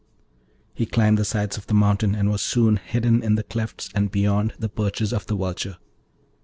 [0.73, 4.09] He climbed the sides of the mountain, and was soon hidden in the clefts and
[4.09, 5.77] beyond the perches of the vulture.